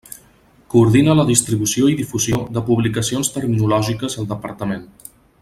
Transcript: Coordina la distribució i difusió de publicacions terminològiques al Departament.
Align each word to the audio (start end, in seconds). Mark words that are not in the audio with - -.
Coordina 0.73 1.15
la 1.19 1.25
distribució 1.27 1.89
i 1.91 1.97
difusió 1.99 2.41
de 2.57 2.65
publicacions 2.71 3.31
terminològiques 3.37 4.19
al 4.25 4.31
Departament. 4.35 4.91